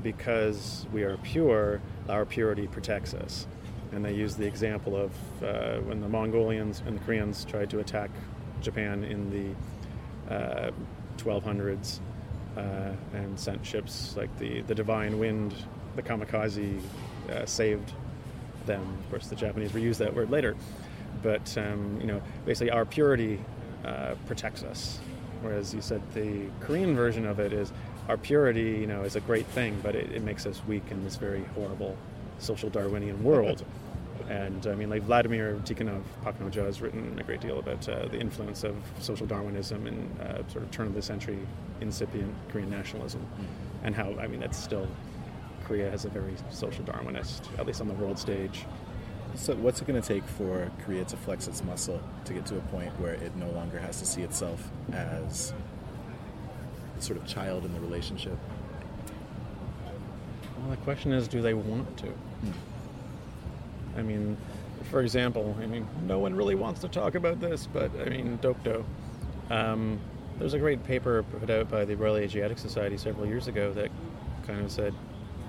because 0.03 0.85
we 0.93 1.03
are 1.03 1.17
pure, 1.17 1.81
our 2.07 2.25
purity 2.25 2.67
protects 2.67 3.13
us. 3.13 3.47
And 3.93 4.03
they 4.03 4.13
use 4.13 4.35
the 4.35 4.45
example 4.45 4.95
of 4.95 5.11
uh, 5.41 5.77
when 5.79 6.01
the 6.01 6.09
Mongolians 6.09 6.83
and 6.85 6.99
the 6.99 7.03
Koreans 7.03 7.45
tried 7.45 7.69
to 7.69 7.79
attack 7.79 8.11
Japan 8.61 9.03
in 9.03 9.55
the 10.27 10.33
uh, 10.33 10.71
1200s 11.17 11.99
uh, 12.57 12.91
and 13.13 13.39
sent 13.39 13.65
ships 13.65 14.15
like 14.17 14.35
the, 14.39 14.61
the 14.61 14.75
Divine 14.75 15.19
Wind, 15.19 15.53
the 15.95 16.01
Kamikaze, 16.01 16.81
uh, 17.29 17.45
saved 17.45 17.93
them. 18.65 18.81
Of 19.03 19.09
course, 19.09 19.27
the 19.27 19.35
Japanese 19.35 19.71
reused 19.71 19.97
that 19.97 20.13
word 20.13 20.29
later. 20.29 20.55
But, 21.21 21.57
um, 21.57 21.97
you 22.01 22.07
know, 22.07 22.21
basically 22.45 22.71
our 22.71 22.85
purity 22.85 23.39
uh, 23.85 24.15
protects 24.25 24.63
us. 24.63 24.99
Whereas 25.41 25.73
you 25.73 25.81
said 25.81 26.01
the 26.13 26.47
Korean 26.61 26.95
version 26.95 27.25
of 27.25 27.39
it 27.39 27.53
is 27.53 27.71
our 28.09 28.17
purity, 28.17 28.77
you 28.79 28.87
know, 28.87 29.03
is 29.03 29.15
a 29.15 29.21
great 29.21 29.45
thing, 29.47 29.79
but 29.83 29.95
it, 29.95 30.11
it 30.11 30.23
makes 30.23 30.45
us 30.45 30.61
weak 30.67 30.83
in 30.89 31.03
this 31.03 31.15
very 31.15 31.43
horrible 31.55 31.95
social 32.39 32.69
Darwinian 32.69 33.23
world. 33.23 33.63
And 34.29 34.67
I 34.67 34.75
mean, 34.75 34.89
like 34.89 35.03
Vladimir 35.03 35.55
Tikhonov 35.63 36.03
Pak 36.23 36.37
Noja 36.39 36.65
has 36.65 36.81
written 36.81 37.17
a 37.17 37.23
great 37.23 37.39
deal 37.39 37.59
about 37.59 37.87
uh, 37.87 38.07
the 38.07 38.19
influence 38.19 38.63
of 38.63 38.75
social 38.99 39.25
Darwinism 39.25 39.87
and 39.87 40.21
uh, 40.21 40.47
sort 40.49 40.63
of 40.63 40.71
turn 40.71 40.87
of 40.87 40.93
the 40.93 41.01
century 41.01 41.39
incipient 41.79 42.33
Korean 42.49 42.69
nationalism, 42.69 43.25
and 43.83 43.95
how 43.95 44.13
I 44.19 44.27
mean 44.27 44.41
that's 44.41 44.57
still 44.57 44.87
Korea 45.63 45.89
has 45.89 46.05
a 46.05 46.09
very 46.09 46.33
social 46.49 46.83
Darwinist, 46.83 47.41
at 47.59 47.65
least 47.65 47.81
on 47.81 47.87
the 47.87 47.93
world 47.93 48.17
stage. 48.17 48.65
So, 49.35 49.53
what's 49.55 49.81
it 49.81 49.87
going 49.87 50.01
to 50.01 50.07
take 50.07 50.23
for 50.23 50.71
Korea 50.83 51.05
to 51.05 51.17
flex 51.17 51.47
its 51.47 51.63
muscle 51.63 52.01
to 52.25 52.33
get 52.33 52.45
to 52.47 52.57
a 52.57 52.61
point 52.61 52.97
where 52.99 53.13
it 53.13 53.35
no 53.35 53.49
longer 53.51 53.77
has 53.77 53.99
to 53.99 54.05
see 54.05 54.23
itself 54.23 54.69
as 54.93 55.53
a 56.97 57.01
sort 57.01 57.19
of 57.19 57.27
child 57.27 57.65
in 57.65 57.73
the 57.73 57.79
relationship? 57.79 58.37
Well, 60.59 60.71
the 60.71 60.77
question 60.77 61.11
is, 61.11 61.27
do 61.27 61.41
they 61.41 61.53
want 61.53 61.97
to? 61.97 62.07
I 63.97 64.01
mean, 64.01 64.37
for 64.89 65.01
example, 65.01 65.55
I 65.61 65.65
mean, 65.65 65.87
no 66.05 66.19
one 66.19 66.35
really 66.35 66.55
wants 66.55 66.81
to 66.81 66.87
talk 66.87 67.15
about 67.15 67.39
this, 67.39 67.67
but 67.71 67.91
I 67.99 68.09
mean, 68.09 68.37
Dokdo. 68.41 68.85
Um, 69.49 69.99
there's 70.39 70.53
a 70.53 70.59
great 70.59 70.83
paper 70.83 71.23
put 71.23 71.49
out 71.49 71.69
by 71.69 71.83
the 71.83 71.95
Royal 71.95 72.17
Asiatic 72.17 72.59
Society 72.59 72.97
several 72.97 73.25
years 73.25 73.47
ago 73.47 73.73
that 73.73 73.89
kind 74.45 74.63
of 74.63 74.71
said, 74.71 74.93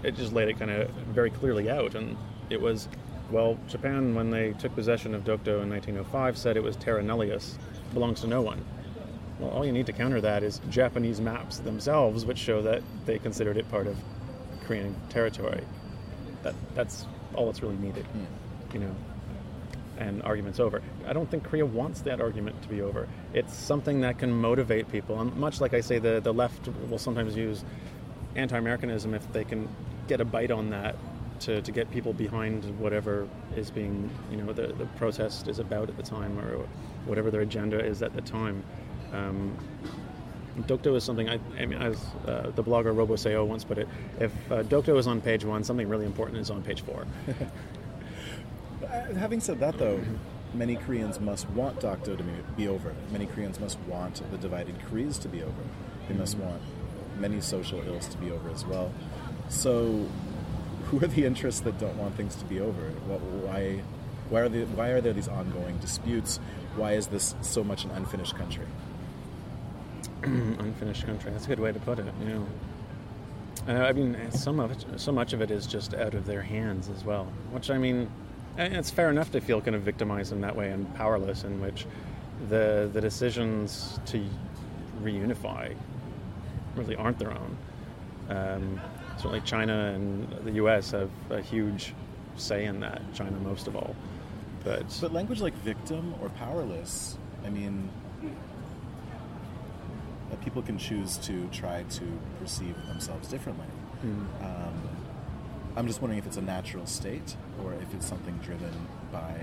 it 0.03 0.17
just 0.17 0.33
laid 0.33 0.49
it 0.49 0.59
kind 0.59 0.71
of 0.71 0.91
very 1.13 1.31
clearly 1.31 1.69
out, 1.69 1.95
and 1.95 2.17
it 2.49 2.61
was, 2.61 2.89
well, 3.31 3.59
Japan, 3.69 4.15
when 4.15 4.31
they 4.31 4.53
took 4.55 4.75
possession 4.75 5.15
of 5.15 5.25
Dokdo 5.25 5.63
in 5.63 5.69
1905, 5.69 6.39
said 6.39 6.57
it 6.57 6.63
was 6.63 6.77
terra 6.77 7.03
nullius, 7.03 7.59
belongs 7.93 8.23
to 8.23 8.27
no 8.27 8.41
one. 8.41 8.65
Well, 9.39 9.51
all 9.51 9.67
you 9.67 9.73
need 9.73 9.87
to 9.87 9.93
counter 9.93 10.21
that 10.21 10.43
is 10.43 10.61
Japanese 10.71 11.21
maps 11.21 11.59
themselves, 11.59 12.25
which 12.25 12.39
show 12.39 12.63
that 12.63 12.83
they 13.05 13.19
considered 13.19 13.57
it 13.57 13.71
part 13.71 13.87
of 13.87 13.97
Korean 14.65 14.97
territory. 15.11 15.63
That 16.43 16.55
that's 16.75 17.07
all 17.35 17.47
that's 17.47 17.63
really 17.63 17.77
needed, 17.77 18.07
you 18.73 18.81
know. 18.81 18.95
And 19.99 20.23
arguments 20.23 20.61
over. 20.61 20.81
I 21.09 21.13
don't 21.13 21.29
think 21.29 21.43
Korea 21.43 21.67
wants 21.67 22.03
that 22.03 22.21
argument 22.21 22.63
to 22.63 22.69
be 22.69 22.83
over. 22.83 23.09
It's 23.35 23.53
something 23.53 24.03
that 24.03 24.17
can 24.17 24.31
motivate 24.31 24.93
people, 24.93 25.21
and 25.21 25.35
much 25.37 25.61
like 25.61 25.75
I 25.75 25.81
say, 25.81 25.99
the 25.99 26.21
the 26.21 26.33
left 26.33 26.69
will 26.89 26.99
sometimes 26.99 27.37
use 27.37 27.65
anti-Americanism 28.37 29.15
if 29.15 29.33
they 29.33 29.43
can 29.45 29.69
get 30.07 30.21
a 30.21 30.25
bite 30.25 30.53
on 30.53 30.71
that 30.71 30.95
to, 31.41 31.63
to 31.63 31.73
get 31.73 31.91
people 31.91 32.13
behind 32.13 32.65
whatever 32.79 33.29
is 33.57 33.71
being, 33.71 34.11
you 34.31 34.37
know, 34.37 34.53
the, 34.53 34.69
the 34.69 34.87
protest 34.97 35.49
is 35.49 35.59
about 35.59 35.89
at 35.89 35.97
the 35.97 36.03
time 36.03 36.39
or 36.39 36.67
whatever 37.07 37.31
their 37.31 37.43
agenda 37.43 37.79
is 37.85 38.03
at 38.03 38.15
the 38.15 38.21
time. 38.21 38.63
Um, 39.13 39.57
Dokdo 40.67 40.97
is 40.97 41.05
something 41.05 41.29
I, 41.29 41.39
I 41.59 41.67
mean, 41.67 41.81
as 41.81 41.97
uh, 42.27 42.51
the 42.55 42.63
blogger 42.65 42.95
Roboseyo 42.95 43.47
once 43.47 43.65
put 43.65 43.79
it, 43.79 43.89
if 44.21 44.33
uh, 44.51 44.63
Dokdo 44.65 44.99
is 44.99 45.07
on 45.07 45.21
page 45.21 45.45
one, 45.45 45.65
something 45.65 45.89
really 45.89 46.07
important 46.07 46.39
is 46.39 46.51
on 46.51 46.63
page 46.63 46.83
four. 46.83 47.07
Having 49.17 49.41
said 49.41 49.61
that, 49.61 49.79
though, 49.79 50.01
many 50.55 50.77
Koreans 50.77 51.21
must 51.21 51.49
want 51.51 51.81
Dokdo 51.81 52.17
to 52.17 52.25
be 52.57 52.69
over. 52.69 52.95
Many 53.11 53.27
Koreans 53.27 53.61
must 53.61 53.79
want 53.81 54.23
the 54.31 54.39
divided 54.39 54.77
Koreas 54.89 55.19
to 55.19 55.29
be 55.29 55.43
over. 55.43 55.63
They 56.09 56.15
must 56.15 56.39
want 56.39 56.61
many 57.19 57.41
social 57.41 57.81
ills 57.87 58.07
to 58.09 58.19
be 58.19 58.31
over 58.31 58.51
as 58.51 58.65
well. 58.65 58.93
So, 59.49 60.09
who 60.87 60.99
are 61.03 61.09
the 61.09 61.25
interests 61.25 61.61
that 61.63 61.79
don't 61.79 61.97
want 61.97 62.17
things 62.17 62.35
to 62.37 62.45
be 62.45 62.61
over? 62.61 62.91
What, 63.07 63.21
why, 63.21 63.83
why 64.31 64.41
are 64.41 64.49
the, 64.49 64.65
why 64.67 64.89
are 64.89 65.01
there 65.01 65.13
these 65.13 65.29
ongoing 65.29 65.79
disputes? 65.79 66.41
Why 66.77 66.93
is 66.93 67.09
this 67.09 67.35
so 67.43 67.63
much 67.65 67.85
an 67.85 67.91
unfinished 67.91 68.37
country? 68.37 68.67
Unfinished 70.23 71.07
country. 71.07 71.31
That's 71.31 71.45
a 71.45 71.49
good 71.49 71.61
way 71.61 71.73
to 71.73 71.79
put 71.81 71.99
it. 71.99 72.07
Know. 72.21 72.47
Uh, 73.69 73.73
I 73.73 73.93
mean, 73.93 74.17
some 74.31 74.61
of 74.61 74.71
it, 74.71 75.01
so 75.01 75.13
much 75.13 75.33
of 75.33 75.41
it 75.41 75.51
is 75.51 75.67
just 75.67 75.95
out 75.95 76.15
of 76.15 76.27
their 76.27 76.43
hands 76.43 76.89
as 76.89 77.05
well. 77.05 77.25
Which 77.51 77.71
I 77.71 77.79
mean, 77.79 78.11
it's 78.57 78.91
fair 78.91 79.11
enough 79.11 79.31
to 79.33 79.41
feel 79.41 79.61
kind 79.61 79.77
of 79.77 79.83
victimized 79.83 80.33
in 80.33 80.41
that 80.41 80.57
way 80.57 80.71
and 80.71 80.93
powerless, 80.95 81.45
in 81.45 81.61
which 81.61 81.87
the 82.49 82.91
the 82.93 83.01
decisions 83.01 84.01
to 84.07 84.25
reunify 85.03 85.75
really 86.75 86.97
aren't 86.97 87.19
their 87.19 87.33
own. 87.33 87.57
Um, 88.29 88.81
certainly, 89.17 89.41
China 89.43 89.93
and 89.95 90.31
the 90.45 90.53
U.S. 90.53 90.91
have 90.93 91.11
a 91.31 91.41
huge 91.41 91.95
say 92.37 92.65
in 92.65 92.81
that. 92.81 93.03
China 93.15 93.39
most 93.39 93.67
of 93.67 93.77
all, 93.77 93.95
but 94.65 94.85
But 95.01 95.13
language 95.13 95.41
like 95.41 95.55
victim 95.55 96.15
or 96.23 96.29
powerless, 96.31 97.17
I 97.45 97.51
mean, 97.51 97.89
people 100.43 100.63
can 100.63 100.79
choose 100.79 101.19
to 101.19 101.49
try 101.49 101.83
to 101.91 102.05
perceive 102.41 102.75
themselves 102.87 103.29
differently. 103.29 103.67
Um, 104.43 104.83
I'm 105.77 105.87
just 105.87 106.01
wondering 106.01 106.19
if 106.19 106.27
it's 106.27 106.37
a 106.37 106.43
natural 106.43 106.87
state 106.87 107.37
or 107.63 107.75
if 107.75 107.95
it's 107.95 108.07
something 108.07 108.37
driven 108.39 108.73
by 109.13 109.35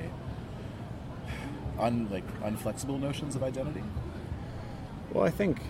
un, 1.80 2.08
like 2.12 2.26
unflexible 2.42 3.00
notions 3.00 3.36
of 3.36 3.44
identity. 3.44 3.84
Well, 5.12 5.24
I 5.24 5.32
think 5.32 5.62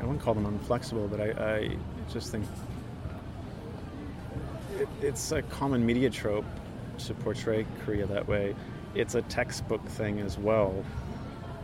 I 0.00 0.04
wouldn't 0.04 0.20
call 0.22 0.34
them 0.34 0.46
unflexible, 0.46 1.10
but 1.10 1.20
I, 1.20 1.56
I 1.56 1.76
just 2.12 2.30
think 2.30 2.44
it, 4.78 4.88
it's 5.00 5.32
a 5.32 5.42
common 5.42 5.84
media 5.84 6.10
trope 6.10 6.44
to 6.98 7.14
portray 7.14 7.66
Korea 7.84 8.06
that 8.06 8.26
way. 8.26 8.54
It's 8.94 9.14
a 9.14 9.22
textbook 9.22 9.84
thing 9.86 10.20
as 10.20 10.38
well. 10.38 10.84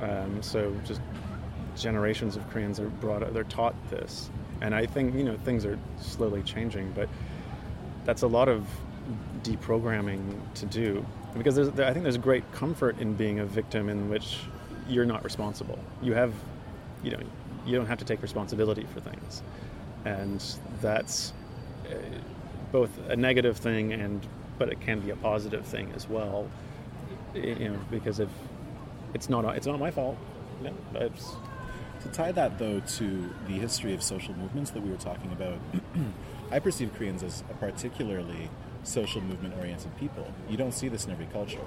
Um, 0.03 0.43
so 0.43 0.75
just 0.85 1.01
generations 1.83 2.37
of 2.37 2.49
Koreans 2.51 2.79
are 2.81 2.89
brought, 2.89 3.33
they're 3.35 3.45
taught 3.45 3.75
this, 3.91 4.31
and 4.61 4.75
I 4.75 4.87
think 4.87 5.15
you 5.15 5.25
know 5.25 5.37
things 5.45 5.65
are 5.65 5.79
slowly 6.01 6.43
changing, 6.43 6.93
but 6.93 7.09
that's 8.05 8.23
a 8.23 8.27
lot 8.27 8.49
of 8.49 8.67
deprogramming 9.43 10.23
to 10.55 10.67
do 10.67 11.05
because 11.37 11.59
I 11.59 11.93
think 11.93 12.05
there's 12.05 12.19
great 12.19 12.51
comfort 12.53 12.99
in 12.99 13.15
being 13.15 13.41
a 13.41 13.47
victim 13.47 13.89
in 13.89 14.09
which 14.09 14.39
you're 14.89 15.07
not 15.07 15.25
responsible. 15.25 15.79
You 16.03 16.15
have, 16.15 16.33
you 17.03 17.11
know, 17.11 17.21
you 17.67 17.77
don't 17.77 17.87
have 17.87 17.99
to 17.99 18.05
take 18.05 18.23
responsibility 18.23 18.87
for 18.93 19.01
things, 19.01 19.43
and 20.05 20.45
that's 20.81 21.33
uh, 21.91 21.95
both 22.71 22.91
a 23.09 23.17
negative 23.17 23.57
thing 23.57 23.93
and 23.93 24.27
but 24.59 24.69
it 24.71 24.81
can 24.81 25.01
be 25.01 25.11
a 25.11 25.17
positive 25.17 25.65
thing 25.67 25.91
as 25.97 26.09
well. 26.09 26.49
You 27.35 27.71
know, 27.71 27.79
because 27.91 28.21
if 28.21 28.29
it's 29.15 29.29
not 29.29 29.45
it's 29.57 29.67
not 29.67 29.79
my 29.79 29.91
fault, 29.91 30.17
it's 30.95 31.35
To 32.03 32.09
tie 32.09 32.33
that, 32.33 32.59
though, 32.59 32.81
to 32.81 33.31
the 33.47 33.55
history 33.55 33.95
of 33.95 34.03
social 34.03 34.35
movements 34.35 34.71
that 34.73 34.83
we 34.83 34.91
were 34.91 34.97
talking 34.97 35.31
about, 35.33 35.59
I 36.51 36.59
perceive 36.59 36.93
Koreans 36.95 37.23
as 37.23 37.45
a 37.49 37.55
particularly 37.55 38.51
social 38.83 39.21
movement 39.21 39.55
oriented 39.57 39.97
people. 39.99 40.27
You 40.49 40.57
don't 40.57 40.73
see 40.73 40.89
this 40.89 41.05
in 41.05 41.13
every 41.13 41.27
culture. 41.27 41.65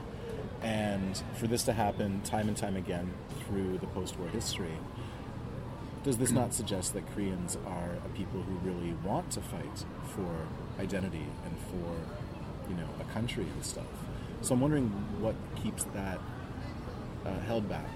And 0.62 1.22
for 1.36 1.48
this 1.48 1.64
to 1.64 1.74
happen 1.74 2.22
time 2.24 2.48
and 2.48 2.58
time 2.58 2.76
again 2.76 3.14
through 3.46 3.78
the 3.78 3.88
post 3.88 4.18
war 4.20 4.28
history, 4.28 4.78
does 6.04 6.18
this 6.18 6.32
not 6.32 6.54
suggest 6.54 6.94
that 6.94 7.04
Koreans 7.14 7.58
are 7.66 7.92
a 8.06 8.10
people 8.10 8.42
who 8.42 8.54
really 8.70 8.94
want 9.04 9.32
to 9.32 9.42
fight 9.42 9.86
for 10.16 10.48
identity 10.80 11.26
and 11.46 11.58
for, 11.70 12.70
you 12.70 12.76
know, 12.76 12.88
a 13.00 13.14
country 13.14 13.44
and 13.44 13.66
stuff? 13.66 13.86
So 14.42 14.54
I'm 14.54 14.62
wondering 14.62 14.90
what 15.20 15.36
keeps 15.64 15.86
that 15.96 16.20
uh, 17.26 17.40
held 17.42 17.68
back. 17.68 17.90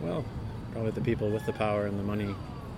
Well, 0.00 0.24
probably 0.72 0.92
the 0.92 1.00
people 1.00 1.30
with 1.30 1.44
the 1.46 1.52
power 1.52 1.86
and 1.86 1.98
the 1.98 2.04
money 2.04 2.34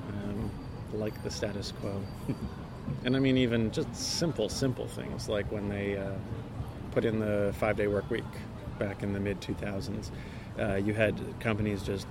um, 0.08 0.50
like 0.94 1.22
the 1.22 1.30
status 1.30 1.72
quo. 1.80 2.00
and 3.04 3.16
I 3.16 3.18
mean, 3.18 3.36
even 3.36 3.70
just 3.70 3.94
simple, 3.94 4.48
simple 4.48 4.86
things 4.86 5.28
like 5.28 5.50
when 5.52 5.68
they 5.68 5.96
uh, 5.96 6.12
put 6.92 7.04
in 7.04 7.18
the 7.18 7.54
five 7.58 7.76
day 7.76 7.86
work 7.86 8.10
week 8.10 8.24
back 8.78 9.02
in 9.02 9.12
the 9.12 9.20
mid 9.20 9.40
2000s, 9.40 10.10
uh, 10.58 10.74
you 10.74 10.94
had 10.94 11.18
companies 11.40 11.82
just 11.82 12.06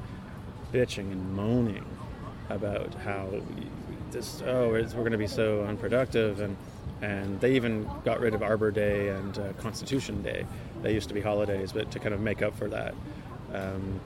bitching 0.71 1.11
and 1.11 1.33
moaning 1.33 1.85
about 2.49 2.93
how 2.95 3.29
this, 4.11 4.41
oh, 4.45 4.69
we're 4.69 4.83
going 4.83 5.11
to 5.11 5.17
be 5.17 5.27
so 5.27 5.63
unproductive. 5.63 6.39
And, 6.39 6.55
and 7.01 7.39
they 7.39 7.55
even 7.55 7.89
got 8.03 8.19
rid 8.19 8.33
of 8.33 8.43
Arbor 8.43 8.71
Day 8.71 9.09
and 9.09 9.37
uh, 9.37 9.53
Constitution 9.53 10.21
Day. 10.21 10.45
They 10.81 10.93
used 10.93 11.07
to 11.09 11.13
be 11.13 11.21
holidays, 11.21 11.71
but 11.71 11.91
to 11.91 11.99
kind 11.99 12.13
of 12.13 12.21
make 12.21 12.41
up 12.41 12.55
for 12.55 12.67
that. 12.69 12.93
Um, 13.53 13.99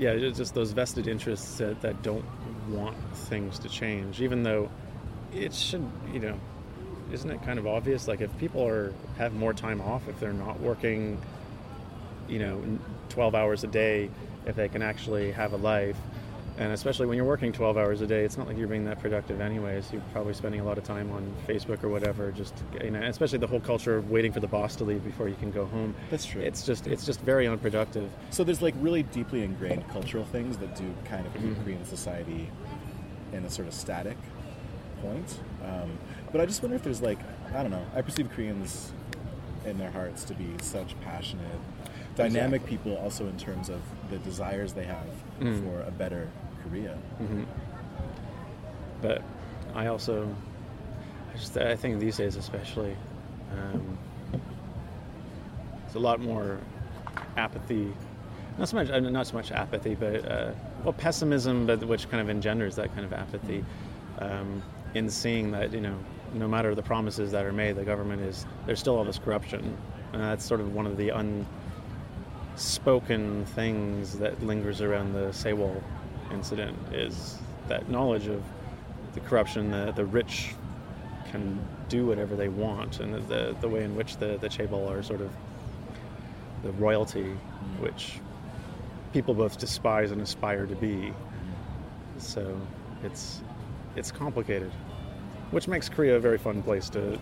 yeah, 0.00 0.16
just 0.16 0.54
those 0.54 0.72
vested 0.72 1.06
interests 1.06 1.58
that, 1.58 1.80
that 1.82 2.02
don't 2.02 2.24
want 2.70 2.96
things 3.14 3.58
to 3.58 3.68
change, 3.68 4.22
even 4.22 4.42
though 4.42 4.70
it 5.34 5.52
should, 5.52 5.86
you 6.10 6.20
know, 6.20 6.40
isn't 7.12 7.30
it 7.30 7.42
kind 7.42 7.58
of 7.58 7.66
obvious? 7.66 8.08
Like 8.08 8.22
if 8.22 8.36
people 8.38 8.66
are 8.66 8.94
have 9.18 9.34
more 9.34 9.52
time 9.52 9.80
off, 9.82 10.08
if 10.08 10.18
they're 10.18 10.32
not 10.32 10.58
working, 10.60 11.20
you 12.28 12.38
know, 12.38 12.78
12 13.10 13.34
hours 13.34 13.62
a 13.62 13.66
day, 13.66 14.10
if 14.46 14.56
they 14.56 14.68
can 14.68 14.80
actually 14.80 15.32
have 15.32 15.52
a 15.52 15.58
life, 15.58 15.98
and 16.60 16.72
especially 16.72 17.06
when 17.06 17.16
you're 17.16 17.26
working 17.26 17.52
12 17.52 17.78
hours 17.78 18.02
a 18.02 18.06
day, 18.06 18.22
it's 18.22 18.36
not 18.36 18.46
like 18.46 18.58
you're 18.58 18.68
being 18.68 18.84
that 18.84 19.00
productive 19.00 19.40
anyways. 19.40 19.90
You're 19.90 20.02
probably 20.12 20.34
spending 20.34 20.60
a 20.60 20.64
lot 20.64 20.76
of 20.76 20.84
time 20.84 21.10
on 21.10 21.34
Facebook 21.48 21.82
or 21.82 21.88
whatever. 21.88 22.30
Just 22.30 22.52
you 22.84 22.90
know, 22.90 23.00
especially 23.00 23.38
the 23.38 23.46
whole 23.46 23.60
culture 23.60 23.96
of 23.96 24.10
waiting 24.10 24.30
for 24.30 24.40
the 24.40 24.46
boss 24.46 24.76
to 24.76 24.84
leave 24.84 25.02
before 25.02 25.26
you 25.26 25.36
can 25.36 25.50
go 25.50 25.64
home. 25.64 25.94
That's 26.10 26.26
true. 26.26 26.42
It's 26.42 26.66
just 26.66 26.86
it's 26.86 27.06
just 27.06 27.22
very 27.22 27.48
unproductive. 27.48 28.10
So 28.28 28.44
there's 28.44 28.60
like 28.60 28.74
really 28.78 29.04
deeply 29.04 29.42
ingrained 29.42 29.88
cultural 29.88 30.26
things 30.26 30.58
that 30.58 30.76
do 30.76 30.94
kind 31.06 31.26
of 31.26 31.32
keep 31.32 31.44
mm-hmm. 31.44 31.64
Korean 31.64 31.84
society 31.86 32.50
in 33.32 33.42
a 33.46 33.50
sort 33.50 33.66
of 33.66 33.72
static 33.72 34.18
point. 35.00 35.40
Um, 35.64 35.98
but 36.30 36.42
I 36.42 36.46
just 36.46 36.60
wonder 36.62 36.76
if 36.76 36.82
there's 36.82 37.00
like 37.00 37.20
I 37.54 37.62
don't 37.62 37.70
know. 37.70 37.86
I 37.96 38.02
perceive 38.02 38.30
Koreans 38.32 38.92
in 39.64 39.78
their 39.78 39.90
hearts 39.90 40.24
to 40.24 40.34
be 40.34 40.52
such 40.60 40.94
passionate, 41.00 41.46
dynamic 42.16 42.60
exactly. 42.60 42.76
people. 42.76 43.02
Also 43.02 43.26
in 43.28 43.38
terms 43.38 43.70
of 43.70 43.80
the 44.10 44.18
desires 44.18 44.74
they 44.74 44.84
have 44.84 45.06
mm. 45.40 45.64
for 45.64 45.88
a 45.88 45.90
better 45.90 46.28
Korea. 46.68 46.96
Mm-hmm. 47.20 47.44
But 49.02 49.22
I 49.74 49.86
also, 49.86 50.34
I 51.32 51.36
just 51.36 51.56
I 51.56 51.76
think 51.76 52.00
these 52.00 52.16
days 52.16 52.36
especially, 52.36 52.96
um, 53.52 53.98
it's 55.86 55.94
a 55.94 55.98
lot 55.98 56.20
more 56.20 56.58
apathy. 57.36 57.92
Not 58.58 58.68
so 58.68 58.76
much, 58.76 58.88
not 58.88 59.26
so 59.26 59.34
much 59.34 59.52
apathy, 59.52 59.94
but 59.94 60.30
uh, 60.30 60.52
well, 60.84 60.92
pessimism, 60.92 61.66
but 61.66 61.82
which 61.84 62.10
kind 62.10 62.20
of 62.20 62.28
engenders 62.28 62.76
that 62.76 62.92
kind 62.94 63.04
of 63.04 63.12
apathy 63.12 63.64
um, 64.18 64.62
in 64.94 65.08
seeing 65.08 65.50
that 65.52 65.72
you 65.72 65.80
know, 65.80 65.98
no 66.34 66.46
matter 66.48 66.74
the 66.74 66.82
promises 66.82 67.32
that 67.32 67.46
are 67.46 67.52
made, 67.52 67.76
the 67.76 67.84
government 67.84 68.22
is 68.22 68.44
there's 68.66 68.80
still 68.80 68.96
all 68.96 69.04
this 69.04 69.18
corruption, 69.18 69.76
and 70.12 70.22
that's 70.22 70.44
sort 70.44 70.60
of 70.60 70.74
one 70.74 70.86
of 70.86 70.96
the 70.96 71.10
unspoken 72.54 73.46
things 73.46 74.18
that 74.18 74.42
lingers 74.42 74.80
around 74.82 75.14
the 75.14 75.28
Sewol 75.30 75.82
incident 76.32 76.76
is 76.92 77.38
that 77.68 77.88
knowledge 77.88 78.26
of 78.26 78.42
the 79.14 79.20
corruption, 79.20 79.70
the, 79.70 79.92
the 79.92 80.04
rich 80.04 80.54
can 81.30 81.60
do 81.88 82.06
whatever 82.06 82.36
they 82.36 82.48
want, 82.48 83.00
and 83.00 83.14
the, 83.14 83.20
the, 83.20 83.56
the 83.60 83.68
way 83.68 83.84
in 83.84 83.94
which 83.96 84.16
the, 84.16 84.38
the 84.40 84.48
Chaebol 84.48 84.88
are 84.90 85.02
sort 85.02 85.20
of 85.20 85.30
the 86.62 86.72
royalty, 86.72 87.36
which 87.78 88.20
people 89.12 89.34
both 89.34 89.58
despise 89.58 90.10
and 90.10 90.20
aspire 90.20 90.66
to 90.66 90.74
be. 90.76 91.12
So 92.18 92.60
it's 93.02 93.40
it's 93.96 94.12
complicated, 94.12 94.70
which 95.50 95.68
makes 95.68 95.88
Korea 95.88 96.16
a 96.16 96.20
very 96.20 96.38
fun 96.38 96.62
place 96.62 96.88
to, 96.90 97.12
to 97.12 97.18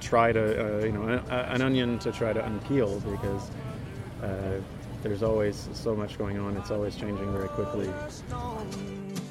try 0.00 0.32
to 0.32 0.80
uh, 0.80 0.84
you 0.84 0.92
know 0.92 1.22
a, 1.28 1.34
an 1.34 1.62
onion 1.62 1.98
to 2.00 2.12
try 2.12 2.32
to 2.32 2.40
unpeel 2.40 3.02
because 3.10 3.50
uh, 4.22 4.60
there's 5.02 5.22
always 5.22 5.68
so 5.72 5.94
much 5.94 6.18
going 6.18 6.38
on. 6.38 6.56
It's 6.56 6.70
always 6.70 6.96
changing 6.96 7.30
very 7.32 7.48
quickly. 7.48 7.90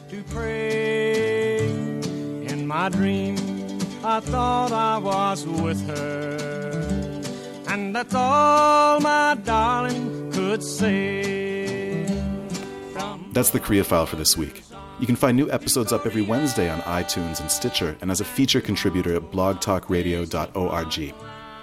To 0.10 0.24
pray 0.30 1.68
in 1.68 2.68
my 2.68 2.90
dream, 2.90 3.36
I 4.04 4.20
thought 4.20 4.72
I 4.72 4.98
was 4.98 5.46
with 5.46 5.86
her, 5.88 7.22
and 7.68 7.96
that's 7.96 8.14
all 8.14 9.00
my 9.00 9.38
darling 9.44 10.32
could 10.32 10.64
say. 10.64 12.06
That's 13.34 13.50
the 13.50 13.60
Korea 13.60 13.84
file 13.84 14.06
for 14.06 14.16
this 14.16 14.38
week. 14.38 14.64
You 15.00 15.06
can 15.06 15.18
find 15.18 15.36
new 15.36 15.52
episodes 15.52 15.92
up 15.92 16.06
every 16.06 16.22
Wednesday 16.22 16.70
on 16.70 16.80
iTunes 16.82 17.42
and 17.42 17.52
Stitcher, 17.52 17.98
and 18.00 18.10
as 18.10 18.22
a 18.22 18.26
feature 18.26 18.62
contributor 18.62 19.16
at 19.16 19.32
blogtalkradio.org. 19.32 21.14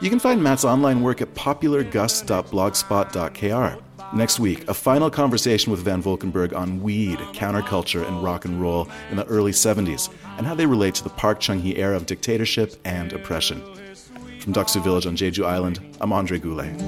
You 0.02 0.10
can 0.10 0.18
find 0.18 0.42
Matt's 0.42 0.64
online 0.64 1.00
work 1.00 1.22
at 1.22 1.32
populargusts.blogspot.kr. 1.34 3.82
Next 4.14 4.38
week, 4.38 4.68
a 4.68 4.74
final 4.74 5.10
conversation 5.10 5.72
with 5.72 5.82
VanVolkenburg 5.86 6.54
on 6.54 6.82
weed, 6.82 7.18
counterculture, 7.32 8.06
and 8.06 8.22
rock 8.22 8.44
and 8.44 8.60
roll 8.60 8.86
in 9.10 9.16
the 9.16 9.24
early 9.24 9.52
70s, 9.52 10.10
and 10.36 10.46
how 10.46 10.54
they 10.54 10.66
relate 10.66 10.94
to 10.96 11.04
the 11.04 11.08
Park 11.10 11.40
Chung 11.40 11.58
hee 11.60 11.78
era 11.78 11.96
of 11.96 12.04
dictatorship 12.04 12.74
and 12.84 13.14
oppression. 13.14 13.62
From 14.40 14.52
Doksu 14.52 14.84
Village 14.84 15.06
on 15.06 15.16
Jeju 15.16 15.46
Island, 15.46 15.80
I'm 15.98 16.12
Andre 16.12 16.38
Goulet. 16.38 16.78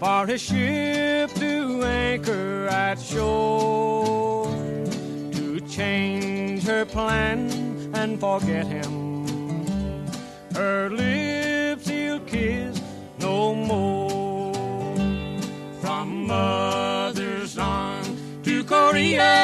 For 0.00 0.26
his 0.26 0.42
ship 0.42 1.30
to 1.34 1.84
anchor 1.84 2.66
at 2.66 3.00
shore, 3.00 4.46
to 4.46 5.60
change 5.68 6.64
her 6.64 6.84
plan 6.84 7.48
and 7.94 8.18
forget 8.18 8.66
him. 8.66 9.20
Her 10.56 10.90
mother's 16.30 17.58
arms 17.58 18.20
to 18.44 18.62
Korea. 18.64 19.34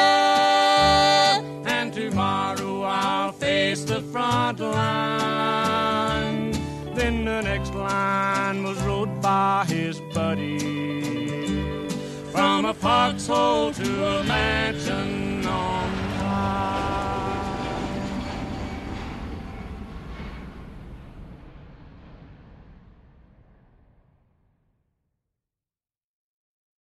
And 1.75 1.93
tomorrow 1.93 2.83
I'll 2.83 3.33
face 3.33 3.83
the 3.83 4.01
front 4.13 4.59
line. 4.59 6.51
Then 6.95 7.25
the 7.25 7.41
next 7.41 7.73
line 7.73 8.63
was 8.63 8.77
rode 8.83 9.21
by 9.21 9.65
his 9.67 9.99
buddy. 10.13 10.59
From 12.31 12.65
a 12.65 12.73
foxhole 12.73 13.73
to 13.73 14.05
a 14.05 14.23
mansion 14.23 15.26